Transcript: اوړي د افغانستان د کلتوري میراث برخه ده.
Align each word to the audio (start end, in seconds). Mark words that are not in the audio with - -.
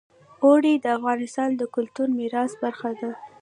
اوړي 0.45 0.73
د 0.83 0.85
افغانستان 0.97 1.49
د 1.55 1.61
کلتوري 1.75 2.13
میراث 2.19 2.51
برخه 2.63 2.89
ده. 2.99 3.09